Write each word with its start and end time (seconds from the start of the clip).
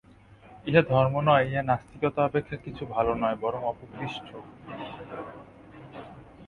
ইহা 0.65 0.81
ধর্ম 0.89 1.13
নয়, 1.27 1.45
ইহা 1.49 1.63
নাস্তিকতা 1.63 2.21
অপেক্ষা 2.25 2.57
কিছু 2.65 2.83
ভাল 2.85 3.07
নয়, 3.21 3.37
বরং 3.41 3.61
অপকৃষ্ট। 3.63 4.27